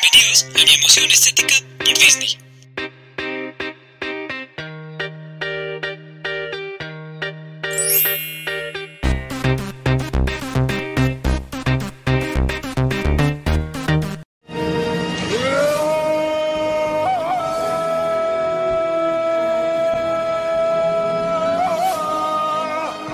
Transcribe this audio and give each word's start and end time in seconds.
Bienvenidos 0.00 0.46
a 0.54 0.64
mi 0.64 0.74
emoción 0.74 1.04
estética 1.08 1.54
por 1.78 1.94
Disney. 1.94 2.38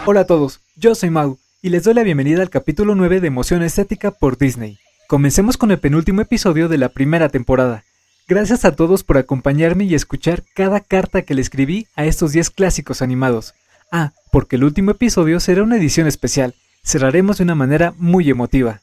Hola 0.06 0.20
a 0.20 0.26
todos, 0.26 0.60
yo 0.76 0.94
soy 0.94 1.10
Mau 1.10 1.38
y 1.60 1.68
les 1.68 1.84
doy 1.84 1.92
la 1.94 2.02
bienvenida 2.02 2.40
al 2.40 2.48
capítulo 2.48 2.94
9 2.94 3.20
de 3.20 3.26
Emoción 3.26 3.62
Estética 3.62 4.12
por 4.12 4.38
Disney. 4.38 4.78
Comencemos 5.11 5.56
con 5.56 5.72
el 5.72 5.80
penúltimo 5.80 6.20
episodio 6.20 6.69
de 6.69 6.78
la 6.78 6.88
primera 6.88 7.28
temporada. 7.30 7.82
Gracias 8.28 8.64
a 8.64 8.77
todos 8.77 9.02
por 9.02 9.19
acompañarme 9.19 9.83
y 9.83 9.96
escuchar 9.96 10.45
cada 10.55 10.78
carta 10.78 11.23
que 11.23 11.34
le 11.34 11.41
escribí 11.41 11.88
a 11.96 12.05
estos 12.05 12.30
10 12.30 12.50
clásicos 12.50 13.02
animados. 13.02 13.55
Ah, 13.91 14.12
porque 14.30 14.55
el 14.55 14.62
último 14.62 14.92
episodio 14.92 15.41
será 15.41 15.64
una 15.64 15.78
edición 15.78 16.06
especial. 16.06 16.55
Cerraremos 16.84 17.38
de 17.38 17.42
una 17.42 17.56
manera 17.56 17.92
muy 17.98 18.30
emotiva. 18.30 18.83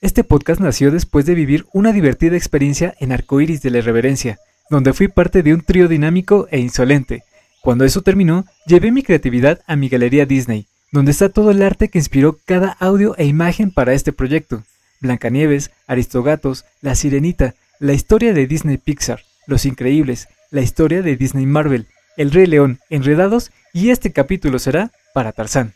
Este 0.00 0.24
podcast 0.24 0.62
nació 0.62 0.90
después 0.90 1.26
de 1.26 1.34
vivir 1.34 1.66
una 1.74 1.92
divertida 1.92 2.38
experiencia 2.38 2.94
en 2.98 3.12
Arcoiris 3.12 3.60
de 3.60 3.68
la 3.68 3.76
Irreverencia, 3.76 4.38
donde 4.70 4.94
fui 4.94 5.08
parte 5.08 5.42
de 5.42 5.52
un 5.52 5.60
trío 5.60 5.88
dinámico 5.88 6.48
e 6.50 6.58
insolente, 6.58 7.22
cuando 7.60 7.84
eso 7.84 8.00
terminó, 8.00 8.46
llevé 8.64 8.92
mi 8.92 9.02
creatividad 9.02 9.60
a 9.66 9.76
mi 9.76 9.90
galería 9.90 10.24
Disney, 10.24 10.68
donde 10.90 11.10
está 11.10 11.28
todo 11.28 11.50
el 11.50 11.60
arte 11.60 11.90
que 11.90 11.98
inspiró 11.98 12.38
cada 12.46 12.70
audio 12.80 13.14
e 13.18 13.26
imagen 13.26 13.70
para 13.70 13.92
este 13.92 14.14
proyecto. 14.14 14.62
Blancanieves, 15.00 15.70
Aristogatos, 15.86 16.64
La 16.80 16.94
Sirenita, 16.94 17.54
la 17.78 17.92
historia 17.92 18.32
de 18.32 18.46
Disney 18.46 18.78
Pixar, 18.78 19.20
Los 19.46 19.66
Increíbles, 19.66 20.28
la 20.50 20.62
historia 20.62 21.02
de 21.02 21.16
Disney 21.16 21.46
Marvel, 21.46 21.86
El 22.16 22.30
Rey 22.30 22.46
León, 22.46 22.80
Enredados 22.90 23.52
y 23.72 23.90
este 23.90 24.12
capítulo 24.12 24.58
será 24.58 24.92
para 25.12 25.32
Tarzán. 25.32 25.74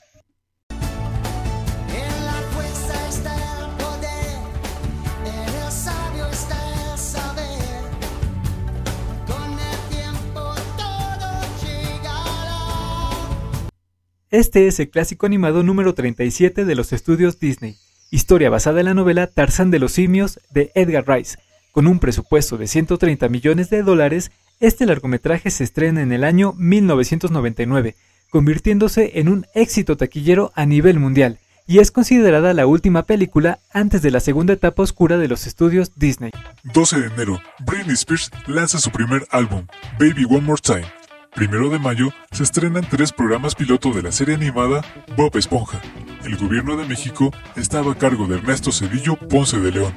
Este 14.31 14.69
es 14.69 14.79
el 14.79 14.91
clásico 14.91 15.27
animado 15.27 15.65
número 15.65 15.93
37 15.93 16.65
de 16.65 16.75
los 16.77 16.93
estudios 16.93 17.41
Disney, 17.41 17.77
historia 18.11 18.51
basada 18.51 18.81
en 18.81 18.87
la 18.87 18.95
novela 18.95 19.27
Tarzán 19.29 19.71
de 19.71 19.79
los 19.79 19.93
simios 19.93 20.41
de 20.51 20.73
Edgar 20.75 21.05
Rice. 21.07 21.39
Con 21.73 21.87
un 21.87 22.01
presupuesto 22.01 22.59
de 22.59 22.67
130 22.67 23.29
millones 23.29 23.71
de 23.71 23.83
dólares, 23.83 24.33
este 24.59 24.87
largometraje 24.87 25.51
se 25.51 25.65
estrena 25.65 26.03
en 26.03 26.13
el 26.13 26.25
año 26.25 26.53
1999, 26.57 27.95
convirtiéndose 28.29 29.19
en 29.21 29.29
un 29.29 29.47
éxito 29.55 29.97
taquillero 29.97 30.53
a 30.55 30.67
nivel 30.67 30.99
mundial, 30.99 31.39
y 31.67 31.79
es 31.79 31.93
considerada 31.93 32.53
la 32.53 32.67
última 32.67 33.05
película 33.05 33.61
antes 33.73 34.03
de 34.03 34.11
la 34.11 34.19
segunda 34.19 34.55
etapa 34.55 34.83
oscura 34.83 35.19
de 35.19 35.29
los 35.29 35.47
estudios 35.47 35.93
Disney. 35.97 36.33
12 36.65 37.01
de 37.01 37.07
enero, 37.07 37.41
Britney 37.65 37.95
Spears 37.95 38.31
lanza 38.49 38.79
su 38.79 38.91
primer 38.91 39.27
álbum, 39.31 39.67
Baby 39.99 40.25
One 40.29 40.41
More 40.41 40.61
Time. 40.61 40.87
Primero 41.35 41.71
de 41.71 41.79
mayo, 41.79 42.09
se 42.33 42.43
estrenan 42.43 42.85
tres 42.91 43.13
programas 43.13 43.55
piloto 43.55 43.93
de 43.93 44.03
la 44.03 44.11
serie 44.11 44.35
animada 44.35 44.85
Bob 45.17 45.37
Esponja. 45.37 45.81
El 46.25 46.37
gobierno 46.37 46.77
de 46.77 46.87
México 46.87 47.33
estaba 47.57 47.93
a 47.93 47.99
cargo 47.99 48.27
de 48.27 48.37
Ernesto 48.37 48.71
Cedillo 48.73 49.17
Ponce 49.17 49.59
de 49.59 49.73
León. 49.73 49.95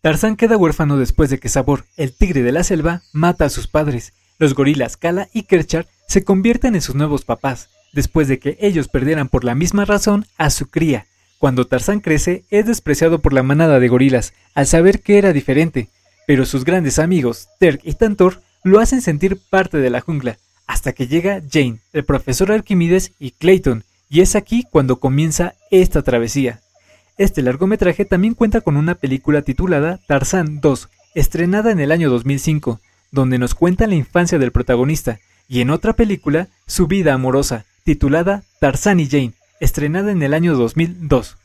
Tarzán 0.00 0.36
queda 0.36 0.56
huérfano 0.56 0.96
después 0.96 1.30
de 1.30 1.38
que 1.38 1.48
Sabor, 1.48 1.84
el 1.96 2.12
tigre 2.12 2.42
de 2.42 2.50
la 2.50 2.64
selva, 2.64 3.02
mata 3.12 3.44
a 3.44 3.50
sus 3.50 3.68
padres. 3.68 4.12
Los 4.38 4.54
gorilas 4.54 4.96
Kala 4.96 5.28
y 5.32 5.44
Kerchar 5.44 5.86
se 6.08 6.24
convierten 6.24 6.74
en 6.74 6.82
sus 6.82 6.96
nuevos 6.96 7.24
papás, 7.24 7.68
después 7.92 8.26
de 8.26 8.40
que 8.40 8.56
ellos 8.60 8.88
perdieran 8.88 9.28
por 9.28 9.44
la 9.44 9.54
misma 9.54 9.84
razón 9.84 10.26
a 10.36 10.50
su 10.50 10.68
cría. 10.68 11.06
Cuando 11.38 11.66
Tarzán 11.66 12.00
crece, 12.00 12.44
es 12.50 12.66
despreciado 12.66 13.20
por 13.20 13.32
la 13.32 13.44
manada 13.44 13.78
de 13.78 13.88
gorilas, 13.88 14.34
al 14.54 14.66
saber 14.66 15.00
que 15.00 15.18
era 15.18 15.32
diferente, 15.32 15.88
pero 16.26 16.44
sus 16.44 16.64
grandes 16.64 16.98
amigos, 16.98 17.48
Terk 17.60 17.80
y 17.84 17.94
Tantor, 17.94 18.42
lo 18.64 18.80
hacen 18.80 19.00
sentir 19.00 19.38
parte 19.48 19.78
de 19.78 19.90
la 19.90 20.00
jungla, 20.00 20.38
hasta 20.66 20.92
que 20.92 21.06
llega 21.06 21.40
Jane, 21.50 21.78
el 21.92 22.04
profesor 22.04 22.50
Arquímedes 22.50 23.12
y 23.20 23.30
Clayton, 23.30 23.84
y 24.08 24.20
es 24.20 24.36
aquí 24.36 24.64
cuando 24.70 25.00
comienza 25.00 25.54
esta 25.70 26.02
travesía. 26.02 26.60
Este 27.16 27.42
largometraje 27.42 28.04
también 28.04 28.34
cuenta 28.34 28.60
con 28.60 28.76
una 28.76 28.94
película 28.94 29.42
titulada 29.42 29.98
Tarzán 30.06 30.60
2, 30.60 30.88
estrenada 31.14 31.72
en 31.72 31.80
el 31.80 31.90
año 31.90 32.10
2005, 32.10 32.80
donde 33.10 33.38
nos 33.38 33.54
cuenta 33.54 33.86
la 33.86 33.94
infancia 33.94 34.38
del 34.38 34.52
protagonista, 34.52 35.18
y 35.48 35.62
en 35.62 35.70
otra 35.70 35.94
película, 35.94 36.48
su 36.66 36.86
vida 36.86 37.14
amorosa, 37.14 37.64
titulada 37.84 38.42
Tarzán 38.60 39.00
y 39.00 39.08
Jane, 39.08 39.32
estrenada 39.60 40.12
en 40.12 40.22
el 40.22 40.34
año 40.34 40.54
2002. 40.54 41.37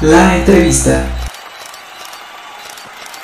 La 0.00 0.38
entrevista. 0.38 1.12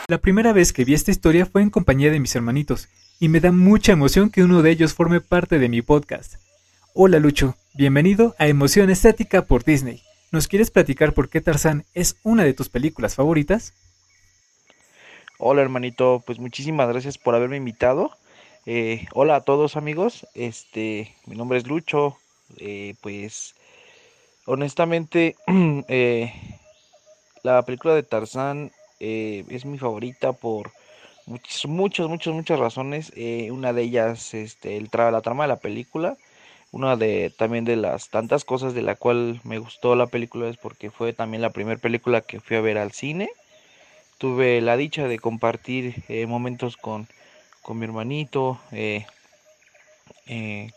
La 0.08 0.18
primera 0.18 0.52
vez 0.52 0.72
que 0.72 0.84
vi 0.84 0.94
esta 0.94 1.12
historia 1.12 1.46
fue 1.46 1.62
en 1.62 1.70
compañía 1.70 2.10
de 2.10 2.18
mis 2.18 2.34
hermanitos, 2.34 2.88
y 3.20 3.28
me 3.28 3.38
da 3.38 3.52
mucha 3.52 3.92
emoción 3.92 4.28
que 4.28 4.42
uno 4.42 4.60
de 4.60 4.72
ellos 4.72 4.92
forme 4.92 5.20
parte 5.20 5.60
de 5.60 5.68
mi 5.68 5.82
podcast. 5.82 6.34
Hola 6.92 7.20
Lucho, 7.20 7.54
bienvenido 7.74 8.34
a 8.40 8.48
Emoción 8.48 8.90
Estética 8.90 9.42
por 9.42 9.62
Disney. 9.62 10.02
¿Nos 10.32 10.48
quieres 10.48 10.72
platicar 10.72 11.12
por 11.12 11.28
qué 11.28 11.40
Tarzán 11.40 11.84
es 11.94 12.16
una 12.24 12.42
de 12.42 12.54
tus 12.54 12.68
películas 12.68 13.14
favoritas? 13.14 13.72
Hola 15.38 15.62
hermanito, 15.62 16.24
pues 16.26 16.40
muchísimas 16.40 16.88
gracias 16.88 17.18
por 17.18 17.36
haberme 17.36 17.56
invitado. 17.56 18.10
Eh, 18.66 19.06
hola 19.12 19.36
a 19.36 19.40
todos 19.42 19.76
amigos, 19.76 20.26
este, 20.34 21.14
mi 21.26 21.36
nombre 21.36 21.58
es 21.58 21.68
Lucho. 21.68 22.18
eh, 22.56 22.94
pues 23.00 23.54
honestamente, 24.46 25.36
eh, 25.88 26.32
la 27.44 27.62
película 27.62 27.94
de 27.94 28.02
Tarzán 28.02 28.72
eh, 29.00 29.44
es 29.50 29.66
mi 29.66 29.78
favorita 29.78 30.32
por 30.32 30.72
muchas, 31.26 31.66
muchas, 31.66 32.08
muchas, 32.08 32.34
muchas 32.34 32.58
razones. 32.58 33.12
Eh, 33.16 33.50
una 33.52 33.72
de 33.72 33.82
ellas, 33.82 34.34
este, 34.34 34.76
el 34.78 34.88
la 34.92 35.20
trama 35.20 35.44
de 35.44 35.48
la 35.48 35.56
película. 35.60 36.16
Una 36.72 36.96
de 36.96 37.32
también 37.36 37.64
de 37.64 37.76
las 37.76 38.08
tantas 38.10 38.44
cosas 38.44 38.74
de 38.74 38.82
la 38.82 38.96
cual 38.96 39.40
me 39.44 39.58
gustó 39.58 39.94
la 39.94 40.08
película 40.08 40.48
es 40.48 40.56
porque 40.56 40.90
fue 40.90 41.12
también 41.12 41.42
la 41.42 41.50
primera 41.50 41.80
película 41.80 42.22
que 42.22 42.40
fui 42.40 42.56
a 42.56 42.62
ver 42.62 42.78
al 42.78 42.92
cine. 42.92 43.28
Tuve 44.18 44.60
la 44.62 44.76
dicha 44.76 45.08
de 45.08 45.18
compartir 45.18 46.04
eh, 46.08 46.26
momentos 46.26 46.76
con, 46.76 47.08
con 47.62 47.78
mi 47.78 47.84
hermanito 47.86 48.60
eh, 48.72 49.06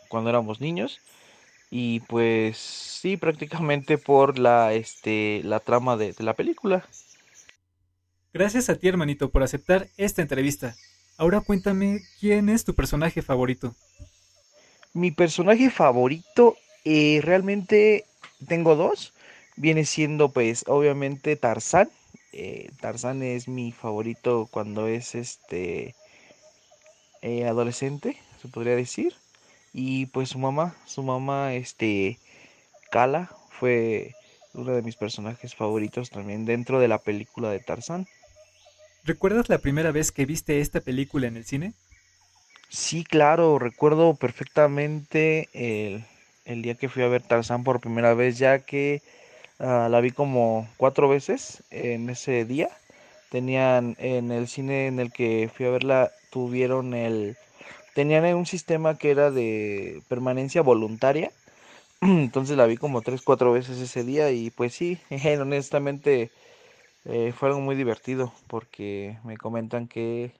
cuando 0.08 0.30
éramos 0.30 0.60
niños. 0.60 1.00
Y 1.70 2.00
pues 2.00 2.56
sí, 2.56 3.16
prácticamente 3.16 3.98
por 3.98 4.38
la, 4.38 4.72
este, 4.72 5.42
la 5.44 5.60
trama 5.60 5.96
de, 5.96 6.12
de 6.12 6.24
la 6.24 6.34
película. 6.34 6.86
Gracias 8.32 8.68
a 8.68 8.76
ti 8.76 8.88
hermanito 8.88 9.30
por 9.30 9.42
aceptar 9.42 9.88
esta 9.96 10.22
entrevista. 10.22 10.76
Ahora 11.16 11.40
cuéntame 11.40 12.00
quién 12.20 12.48
es 12.48 12.64
tu 12.64 12.74
personaje 12.74 13.22
favorito. 13.22 13.74
Mi 14.92 15.10
personaje 15.10 15.70
favorito, 15.70 16.56
eh, 16.84 17.20
realmente 17.22 18.04
tengo 18.46 18.76
dos. 18.76 19.12
Viene 19.56 19.84
siendo 19.84 20.30
pues 20.30 20.64
obviamente 20.68 21.36
Tarzán. 21.36 21.90
Eh, 22.32 22.70
Tarzán 22.80 23.22
es 23.22 23.48
mi 23.48 23.72
favorito 23.72 24.48
cuando 24.50 24.86
es 24.86 25.14
este 25.14 25.94
eh, 27.22 27.46
adolescente, 27.46 28.16
se 28.40 28.48
podría 28.48 28.76
decir. 28.76 29.14
Y 29.80 30.06
pues 30.06 30.30
su 30.30 30.40
mamá, 30.40 30.74
su 30.86 31.04
mamá, 31.04 31.54
este, 31.54 32.18
Kala, 32.90 33.30
fue 33.48 34.16
uno 34.52 34.72
de 34.72 34.82
mis 34.82 34.96
personajes 34.96 35.54
favoritos 35.54 36.10
también 36.10 36.44
dentro 36.44 36.80
de 36.80 36.88
la 36.88 36.98
película 36.98 37.48
de 37.48 37.60
Tarzán. 37.60 38.08
¿Recuerdas 39.04 39.48
la 39.48 39.58
primera 39.58 39.92
vez 39.92 40.10
que 40.10 40.26
viste 40.26 40.60
esta 40.60 40.80
película 40.80 41.28
en 41.28 41.36
el 41.36 41.44
cine? 41.44 41.74
Sí, 42.70 43.04
claro, 43.04 43.60
recuerdo 43.60 44.16
perfectamente 44.16 45.48
el, 45.52 46.04
el 46.44 46.62
día 46.62 46.74
que 46.74 46.88
fui 46.88 47.04
a 47.04 47.08
ver 47.08 47.22
Tarzán 47.22 47.62
por 47.62 47.78
primera 47.78 48.14
vez, 48.14 48.36
ya 48.36 48.58
que 48.58 49.00
ah, 49.60 49.86
la 49.88 50.00
vi 50.00 50.10
como 50.10 50.68
cuatro 50.76 51.08
veces 51.08 51.62
en 51.70 52.10
ese 52.10 52.44
día. 52.44 52.68
Tenían 53.30 53.94
en 54.00 54.32
el 54.32 54.48
cine 54.48 54.88
en 54.88 54.98
el 54.98 55.12
que 55.12 55.48
fui 55.54 55.66
a 55.66 55.70
verla, 55.70 56.10
tuvieron 56.32 56.94
el, 56.94 57.36
tenían 57.98 58.32
un 58.36 58.46
sistema 58.46 58.96
que 58.96 59.10
era 59.10 59.32
de 59.32 60.04
permanencia 60.06 60.62
voluntaria. 60.62 61.32
Entonces 62.00 62.56
la 62.56 62.66
vi 62.66 62.76
como 62.76 63.02
tres, 63.02 63.22
cuatro 63.22 63.52
veces 63.52 63.80
ese 63.80 64.04
día 64.04 64.30
y 64.30 64.50
pues 64.50 64.72
sí, 64.72 65.00
honestamente 65.40 66.30
eh, 67.06 67.34
fue 67.36 67.48
algo 67.48 67.60
muy 67.60 67.74
divertido 67.74 68.32
porque 68.46 69.18
me 69.24 69.36
comentan 69.36 69.88
que 69.88 70.30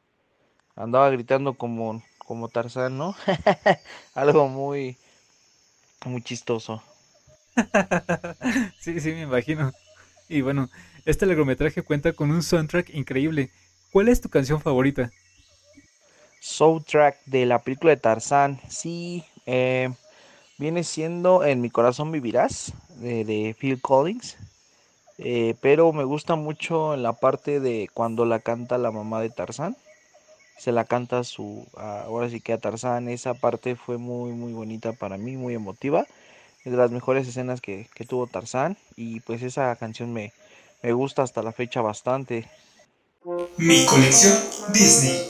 andaba 0.76 1.10
gritando 1.10 1.55
como, 1.55 2.00
como 2.19 2.49
Tarzán, 2.49 2.96
¿no? 2.96 3.16
algo 4.14 4.46
muy, 4.46 4.96
muy 6.06 6.22
chistoso. 6.22 6.81
sí, 8.78 9.00
sí, 9.00 9.10
me 9.10 9.22
imagino. 9.22 9.72
Y 10.28 10.43
bueno, 10.43 10.70
este 11.05 11.26
largometraje 11.26 11.82
cuenta 11.82 12.12
con 12.12 12.31
un 12.31 12.44
soundtrack 12.44 12.94
increíble. 12.94 13.50
¿Cuál 13.90 14.10
es 14.10 14.20
tu 14.20 14.28
canción 14.28 14.60
favorita? 14.60 15.10
Soundtrack 16.40 17.19
de 17.26 17.46
la 17.46 17.61
película 17.61 17.90
de 17.90 18.00
Tarzán. 18.00 18.61
Sí, 18.69 19.25
eh, 19.46 19.90
viene 20.58 20.85
siendo 20.85 21.44
En 21.44 21.61
mi 21.61 21.70
corazón 21.70 22.12
vivirás, 22.12 22.73
de, 22.96 23.25
de 23.25 23.56
Phil 23.58 23.81
Collins. 23.81 24.37
Eh, 25.19 25.56
pero 25.61 25.93
me 25.93 26.05
gusta 26.05 26.37
mucho 26.37 26.94
en 26.94 27.02
la 27.02 27.12
parte 27.12 27.58
de 27.58 27.88
cuando 27.93 28.25
la 28.25 28.38
canta 28.38 28.79
la 28.79 28.93
mamá 28.93 29.20
de 29.20 29.31
Tarzán. 29.31 29.76
Se 30.56 30.73
la 30.73 30.85
canta 30.85 31.23
su, 31.25 31.67
ahora 31.76 32.29
sí 32.29 32.41
que 32.41 32.52
a 32.52 32.58
Tarzán. 32.58 33.08
Esa 33.08 33.34
parte 33.34 33.76
fue 33.76 33.99
muy, 33.99 34.32
muy 34.32 34.52
bonita 34.52 34.93
para 34.93 35.17
mí, 35.17 35.37
muy 35.37 35.55
emotiva. 35.55 36.06
Es 36.64 36.73
de 36.73 36.79
las 36.79 36.91
mejores 36.91 37.29
escenas 37.29 37.61
que, 37.61 37.88
que 37.94 38.05
tuvo 38.05 38.26
Tarzán. 38.26 38.76
Y 38.96 39.20
pues 39.20 39.43
esa 39.43 39.75
canción 39.76 40.12
me, 40.12 40.32
me 40.82 40.93
gusta 40.93 41.23
hasta 41.23 41.43
la 41.43 41.52
fecha 41.52 41.81
bastante. 41.81 42.49
Mi 43.56 43.84
colección 43.87 44.37
Disney. 44.73 45.28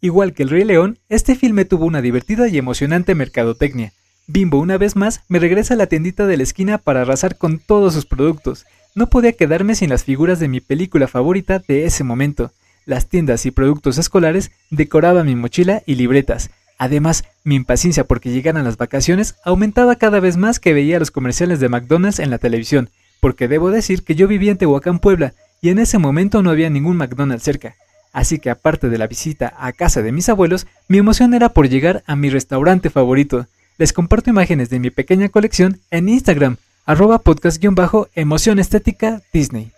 Igual 0.00 0.34
que 0.34 0.42
El 0.42 0.50
Rey 0.50 0.64
León, 0.64 0.98
este 1.08 1.34
filme 1.34 1.64
tuvo 1.64 1.86
una 1.86 2.02
divertida 2.02 2.48
y 2.48 2.58
emocionante 2.58 3.14
mercadotecnia. 3.14 3.92
Bimbo 4.26 4.58
una 4.58 4.76
vez 4.76 4.96
más 4.96 5.22
me 5.28 5.38
regresa 5.38 5.74
a 5.74 5.76
la 5.76 5.86
tiendita 5.86 6.26
de 6.26 6.36
la 6.36 6.42
esquina 6.42 6.78
para 6.78 7.02
arrasar 7.02 7.38
con 7.38 7.58
todos 7.58 7.94
sus 7.94 8.06
productos. 8.06 8.66
No 8.94 9.08
podía 9.08 9.32
quedarme 9.32 9.74
sin 9.74 9.90
las 9.90 10.04
figuras 10.04 10.38
de 10.38 10.48
mi 10.48 10.60
película 10.60 11.06
favorita 11.08 11.62
de 11.66 11.86
ese 11.86 12.04
momento. 12.04 12.52
Las 12.84 13.08
tiendas 13.08 13.46
y 13.46 13.50
productos 13.50 13.98
escolares 13.98 14.50
decoraban 14.70 15.26
mi 15.26 15.34
mochila 15.34 15.82
y 15.86 15.94
libretas. 15.94 16.50
Además, 16.78 17.24
mi 17.42 17.54
impaciencia 17.54 18.04
porque 18.04 18.30
llegaran 18.30 18.64
las 18.64 18.76
vacaciones 18.76 19.36
aumentaba 19.44 19.96
cada 19.96 20.20
vez 20.20 20.36
más 20.36 20.60
que 20.60 20.74
veía 20.74 20.98
los 20.98 21.10
comerciales 21.10 21.58
de 21.58 21.68
McDonald's 21.68 22.18
en 22.18 22.30
la 22.30 22.38
televisión, 22.38 22.90
porque 23.20 23.48
debo 23.48 23.70
decir 23.70 24.02
que 24.02 24.14
yo 24.14 24.28
vivía 24.28 24.52
en 24.52 24.58
Tehuacán, 24.58 24.98
Puebla, 24.98 25.32
y 25.62 25.70
en 25.70 25.78
ese 25.78 25.98
momento 25.98 26.42
no 26.42 26.50
había 26.50 26.68
ningún 26.68 26.96
McDonald's 26.96 27.44
cerca. 27.44 27.76
Así 28.16 28.38
que 28.38 28.48
aparte 28.48 28.88
de 28.88 28.96
la 28.96 29.08
visita 29.08 29.52
a 29.58 29.74
casa 29.74 30.00
de 30.00 30.10
mis 30.10 30.30
abuelos, 30.30 30.66
mi 30.88 30.96
emoción 30.96 31.34
era 31.34 31.50
por 31.50 31.68
llegar 31.68 32.02
a 32.06 32.16
mi 32.16 32.30
restaurante 32.30 32.88
favorito. 32.88 33.46
Les 33.76 33.92
comparto 33.92 34.30
imágenes 34.30 34.70
de 34.70 34.80
mi 34.80 34.88
pequeña 34.88 35.28
colección 35.28 35.82
en 35.90 36.08
Instagram, 36.08 36.56
arroba 36.86 37.18
podcast-emoción 37.18 38.58
estética 38.58 39.20
Disney. 39.34 39.70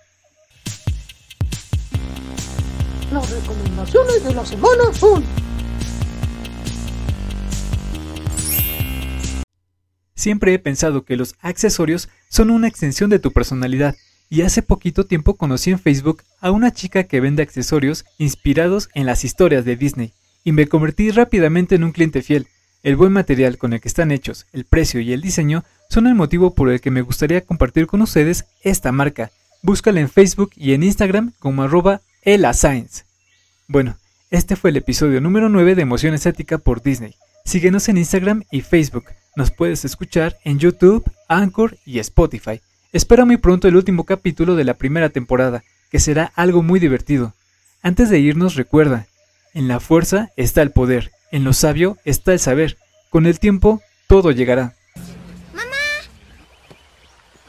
Las 3.12 3.28
recomendaciones 3.28 4.22
de 4.22 4.32
la 4.32 4.46
semana 4.46 4.84
son 4.92 5.24
Siempre 10.14 10.54
he 10.54 10.60
pensado 10.60 11.04
que 11.04 11.16
los 11.16 11.34
accesorios 11.40 12.08
son 12.28 12.50
una 12.50 12.68
extensión 12.68 13.10
de 13.10 13.18
tu 13.18 13.32
personalidad, 13.32 13.96
y 14.30 14.42
hace 14.42 14.62
poquito 14.62 15.06
tiempo 15.06 15.34
conocí 15.34 15.72
en 15.72 15.80
Facebook 15.80 16.22
a 16.40 16.50
una 16.50 16.72
chica 16.72 17.04
que 17.04 17.20
vende 17.20 17.42
accesorios 17.42 18.04
inspirados 18.18 18.88
en 18.94 19.06
las 19.06 19.24
historias 19.24 19.64
de 19.64 19.76
Disney, 19.76 20.12
y 20.44 20.52
me 20.52 20.66
convertí 20.66 21.10
rápidamente 21.10 21.74
en 21.74 21.84
un 21.84 21.92
cliente 21.92 22.22
fiel. 22.22 22.46
El 22.82 22.96
buen 22.96 23.12
material 23.12 23.58
con 23.58 23.72
el 23.72 23.80
que 23.80 23.88
están 23.88 24.12
hechos, 24.12 24.46
el 24.52 24.64
precio 24.64 25.00
y 25.00 25.12
el 25.12 25.20
diseño 25.20 25.64
son 25.90 26.06
el 26.06 26.14
motivo 26.14 26.54
por 26.54 26.70
el 26.70 26.80
que 26.80 26.90
me 26.90 27.02
gustaría 27.02 27.44
compartir 27.44 27.86
con 27.86 28.02
ustedes 28.02 28.44
esta 28.62 28.92
marca. 28.92 29.30
Búscala 29.62 30.00
en 30.00 30.08
Facebook 30.08 30.52
y 30.56 30.72
en 30.72 30.84
Instagram 30.84 31.32
como 31.40 31.64
arroba 31.64 32.00
elascience. 32.22 33.04
Bueno, 33.66 33.98
este 34.30 34.56
fue 34.56 34.70
el 34.70 34.76
episodio 34.76 35.20
número 35.20 35.48
9 35.48 35.74
de 35.74 35.82
Emoción 35.82 36.14
Estética 36.14 36.58
por 36.58 36.82
Disney. 36.82 37.14
Síguenos 37.44 37.88
en 37.88 37.98
Instagram 37.98 38.44
y 38.50 38.60
Facebook. 38.60 39.06
Nos 39.34 39.50
puedes 39.50 39.84
escuchar 39.84 40.36
en 40.44 40.58
YouTube, 40.58 41.10
Anchor 41.28 41.78
y 41.84 41.98
Spotify. 41.98 42.60
Espera 42.92 43.24
muy 43.24 43.38
pronto 43.38 43.68
el 43.68 43.76
último 43.76 44.04
capítulo 44.04 44.54
de 44.54 44.64
la 44.64 44.74
primera 44.74 45.08
temporada, 45.08 45.64
que 45.90 46.00
será 46.00 46.32
algo 46.34 46.62
muy 46.62 46.80
divertido. 46.80 47.34
Antes 47.82 48.10
de 48.10 48.18
irnos 48.18 48.54
recuerda, 48.54 49.06
en 49.54 49.68
la 49.68 49.80
fuerza 49.80 50.30
está 50.36 50.62
el 50.62 50.72
poder, 50.72 51.12
en 51.30 51.44
lo 51.44 51.52
sabio 51.52 51.96
está 52.04 52.32
el 52.32 52.40
saber. 52.40 52.76
Con 53.10 53.24
el 53.26 53.38
tiempo, 53.38 53.80
todo 54.06 54.30
llegará. 54.30 54.74
Mamá, 55.54 55.86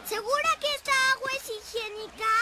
¿segura 0.05 0.49
que 0.61 0.67
esta 0.75 0.91
agua 1.13 1.29
es 1.35 1.49
higiénica? 1.49 2.33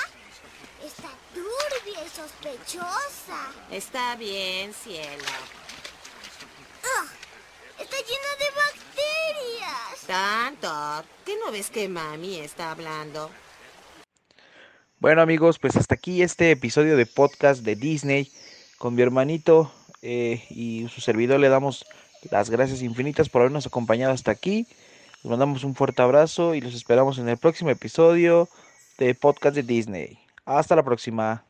Está 0.85 1.09
turbia 1.33 2.05
y 2.05 2.09
sospechosa. 2.09 3.51
Está 3.71 4.15
bien, 4.15 4.73
cielo. 4.73 5.23
¡Ugh! 6.83 7.09
Está 7.79 7.97
llena 7.97 8.31
de 8.39 8.49
bacterias. 8.55 10.05
Tanto. 10.05 11.05
¿Qué 11.25 11.35
no 11.43 11.51
ves 11.51 11.69
que 11.69 11.89
mami 11.89 12.39
está 12.39 12.71
hablando? 12.71 13.31
Bueno 14.99 15.21
amigos, 15.21 15.59
pues 15.59 15.75
hasta 15.75 15.93
aquí 15.93 16.23
este 16.23 16.49
episodio 16.49 16.97
de 16.97 17.05
podcast 17.05 17.63
de 17.63 17.75
Disney 17.75 18.31
con 18.79 18.95
mi 18.95 19.03
hermanito 19.03 19.71
eh, 20.01 20.43
y 20.49 20.87
su 20.89 21.01
servidor. 21.01 21.39
Le 21.39 21.49
damos 21.49 21.85
las 22.31 22.49
gracias 22.49 22.81
infinitas 22.81 23.29
por 23.29 23.41
habernos 23.41 23.67
acompañado 23.67 24.11
hasta 24.11 24.31
aquí. 24.31 24.65
Les 25.21 25.29
mandamos 25.29 25.63
un 25.63 25.75
fuerte 25.75 26.01
abrazo 26.01 26.55
y 26.55 26.61
los 26.61 26.73
esperamos 26.73 27.19
en 27.19 27.29
el 27.29 27.37
próximo 27.37 27.69
episodio 27.69 28.49
de 28.97 29.13
podcast 29.13 29.55
de 29.55 29.61
Disney. 29.61 30.17
Hasta 30.45 30.75
la 30.75 30.81
próxima. 30.81 31.43